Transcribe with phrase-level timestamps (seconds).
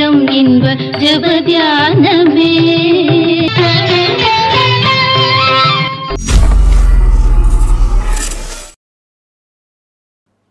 [0.00, 0.66] நேரம் இன்ப
[1.02, 2.52] ஜபத்தியானமே.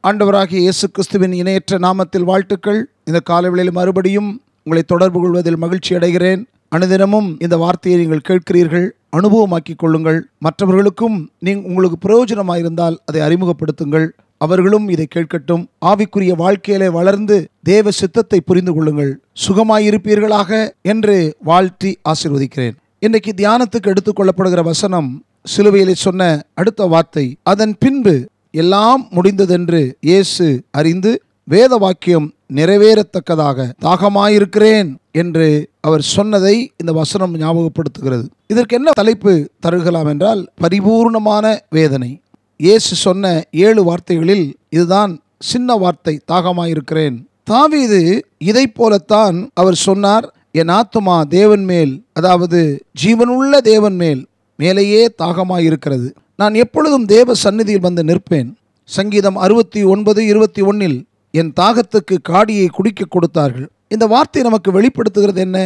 [0.07, 2.89] ஆண்டவராகிய இயேசு கிறிஸ்துவின் இணையற்ற நாமத்தில் வாழ்த்துக்கள்.
[3.05, 4.29] இந்த காலவெளியில் மறுபடியும்
[4.63, 6.45] உங்களை தொடர்பு கொள்வதில் மகிழ்ச்சி அடைகிறேன்.
[6.75, 8.87] அனுதினமும் இந்த வார்த்தையை நீங்கள் கேட்கிறீர்கள்.
[9.17, 10.19] அனுபவமாக்கிக் கொள்ளுங்கள்.
[10.39, 14.09] மற்றவர்களுக்கும் நீங்க உங்களுக்கு பிரயோஜனமாயிருந்தால் அதை அறிமுகப்படுத்துங்கள்.
[14.45, 15.63] அவர்களும் இதை கேட்கட்டும்.
[15.89, 17.37] ஆவிக்குரிய வாழ்க்கையிலே வளர்ந்து
[17.69, 19.13] தேவ சித்தத்தை புரிந்து கொள்ளுங்கள்.
[19.45, 20.51] சுகமாயிருப்பீர்களாக
[20.91, 21.17] என்று
[21.49, 22.75] வாழ்த்தி ஆசீர்வதிக்கிறேன்.
[23.05, 25.09] இன்றைக்கு தியானத்துக்கு எடுத்துக்கொள்ளப்படுகிற வசனம்
[25.53, 27.25] சிலுவையிலே சொன்ன அடுத்த வார்த்தை.
[27.43, 28.15] அதன் பின்பு
[28.51, 31.11] எல்லாம் முடிந்ததென்று இயேசு அறிந்து
[31.43, 34.89] வேத வாக்கியம் நிறைவேறத்தக்கதாக தாகமாயிருக்கிறேன்
[35.21, 35.47] என்று
[35.87, 38.25] அவர் சொன்னதை இந்த வசனம் ஞாபகப்படுத்துகிறது.
[38.53, 39.33] இதற்கு என்ன தலைப்பு
[39.65, 41.45] தருகலாம் என்றால் பரிபூர்ணமான
[41.77, 42.11] வேதனை.
[42.59, 43.25] இயேசு சொன்ன
[43.65, 45.11] ஏழு வார்த்தைகளில் இதுதான்
[45.49, 47.17] சின்ன வார்த்தை தாகமாயிருக்கிறேன்.
[47.43, 47.99] தாவீது
[48.37, 52.59] இதைப் போலத்தான் அவர் சொன்னார் என் ஆத்துமா தேவன் மேல் அதாவது
[53.03, 54.21] ஜீவனுள்ள தேவன் மேல்
[54.59, 56.09] மேலேயே தாகமாயிருக்கிறது.
[56.35, 58.49] நான் எப்பொழுதும் தேவ சந்நிதியில் வந்து நிற்பேன்.
[58.89, 60.99] சங்கீதம் அறுபத்தி ஒன்பது இருபத்தி ஒன்னில்
[61.33, 63.67] என் தாகத்துக்கு காடியை குடிக்க கொடுத்தார்கள்.
[63.87, 65.57] இந்த வார்த்தை நமக்கு வெளிப்படுத்துகிறது என்ன?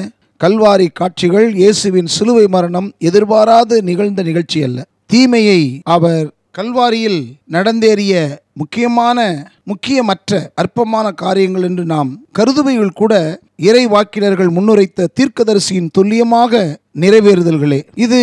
[0.41, 6.25] கல்வாரி காட்சிகள் இயேசுவின் சிலுவை மரணம் எதிர்பாராது நிகழ்ந்த நிகழ்ச்சி அல்ல தீமையை அவர்
[6.57, 8.13] கல்வாரியில் நடந்தேறிய
[8.53, 9.19] முக்கியமான
[9.65, 13.13] முக்கியமற்ற அற்பமான காரியங்கள் என்று நாம் கருதுவையில் கூட
[13.55, 16.61] இறை வாக்கினர்கள் முன்னுரைத்த தீர்க்கதரிசியின் துல்லியமாக
[16.99, 17.79] நிறைவேறுதல்களே.
[17.95, 18.19] இது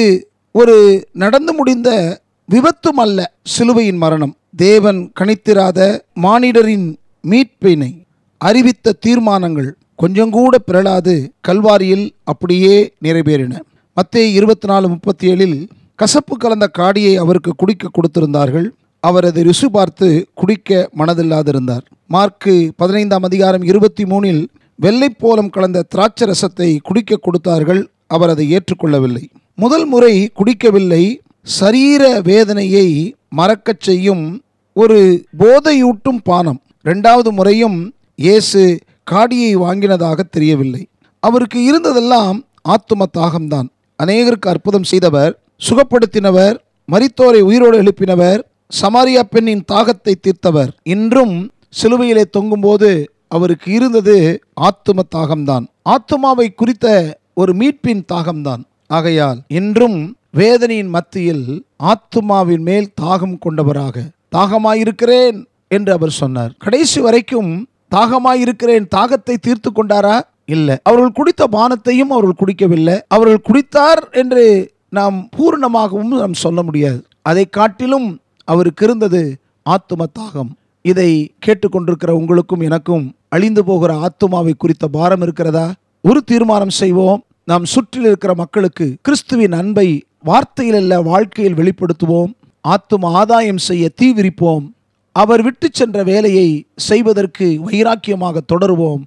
[0.53, 0.77] ஒரு
[1.13, 4.37] நடந்து முடிந்த விபத்தும் அல்ல சிலுவையின் மரணம்.
[4.57, 5.81] தேவன் கணித்திராத
[6.23, 6.87] மானிடரின்
[7.31, 7.93] மீட்பினை
[8.39, 13.55] அறிவித்த தீர்மானங்கள் கொஞ்சம் கூட பிறளாது கல்வாரியில் அப்படியே நிறைவேறின.
[13.93, 15.69] மத்திய இருபத்தி நாலு முப்பத்தி ஏழில்
[16.01, 18.67] கசப்பு கலந்த காடியை அவருக்கு குடிக்க கொடுத்திருந்தார்கள்.
[19.01, 21.85] அவர் அதை ருசி பார்த்து குடிக்க மனதில்லாதிருந்தார்.
[22.07, 24.41] மார்க்கு பதினைந்தாம் அதிகாரம் இருபத்தி மூணில்
[24.83, 27.91] வெள்ளைப்போலம் கலந்த திராட்சை ரசத்தை குடிக்க கொடுத்தார்கள்.
[28.07, 29.25] அவர் அதை ஏற்றுக்கொள்ளவில்லை.
[29.55, 31.21] முதல் முறை குடிக்கவில்லை.
[31.43, 34.25] சரீர வேதனையை மறக்கச் செய்யும்
[34.73, 36.61] ஒரு போதையூட்டும் பானம்.
[36.83, 37.79] இரண்டாவது முறையும்
[38.15, 38.79] இயேசு
[39.11, 40.89] காடியை வாங்கினதாக தெரியவில்லை.
[41.21, 43.69] அவருக்கு இருந்ததெல்லாம் ஆத்தும தாகம்தான்.
[44.03, 45.33] அநேகருக்கு அற்புதம் செய்தவர்
[45.69, 46.57] சுகப்படுத்தினவர்
[46.93, 48.41] மரித்தோரை உயிரோடு எழுப்பினவர்
[48.81, 50.69] சமாரியா பெண்ணின் தாகத்தை தீர்த்தவர்.
[50.83, 51.51] இன்றும்
[51.83, 55.65] சிலுவையிலே தொங்கும்போது அவருக்கு இருந்தது ஆத்தும தாகம்தான்.
[55.85, 58.63] ஆத்துமாவை குறித்த ஒரு மீட்பின் தாகம்தான்.
[58.87, 64.03] ஆகையால் இன்றும் வேதனையின் மத்தியில் ஆத்துமாவின் மேல் தாகம் கொண்டவராக
[64.37, 66.53] தாகமாயிருக்கிறேன் என்று அவர் சொன்னார்.
[66.59, 70.21] கடைசி வரைக்கும் தாகமாயிருக்கிறேன் தாகத்தை தீர்த்து கொண்டாரா?
[70.45, 70.77] இல்லை.
[70.83, 73.01] அவர்கள் குடித்த பானத்தையும் அவர்கள் குடிக்கவில்லை.
[73.09, 77.05] அவர்கள் குடித்தார் என்று நாம் பூர்ணமாகவும் நாம் சொல்ல முடியாது.
[77.23, 79.37] அதை காட்டிலும் அவருக்கு இருந்தது
[79.71, 80.51] ஆத்தும தாகம்.
[80.83, 85.73] இதை கேட்டுக்கொண்டிருக்கிற உங்களுக்கும் எனக்கும் அழிந்து போகிற ஆத்துமாவை குறித்த பாரம் இருக்கிறதா?
[86.03, 87.25] ஒரு தீர்மானம் செய்வோம்.
[87.45, 92.33] நாம் சுற்றில் இருக்கிற மக்களுக்கு கிறிஸ்துவின் அன்பை வார்த்தையில் அல்ல வாழ்க்கையில் வெளிப்படுத்துவோம்.
[92.69, 94.71] ஆத்தும ஆதாயம் செய்ய தீவிரிப்போம்
[95.13, 99.03] அவர் விட்டு சென்ற வேலையை செய்வதற்கு வைராக்கியமாக தொடருவோம்.